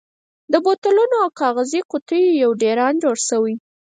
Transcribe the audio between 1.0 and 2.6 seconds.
او کاغذي قوتیو یو